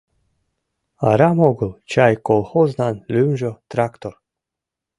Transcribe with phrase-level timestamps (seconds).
[1.09, 4.13] Арам огыл чай колхознан лӱмжӧ— «Трактор».